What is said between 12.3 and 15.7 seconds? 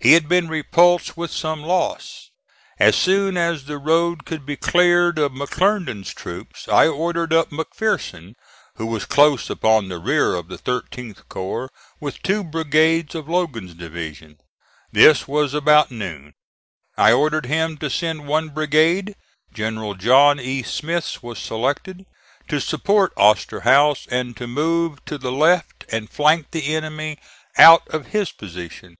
brigades of Logan's division. This was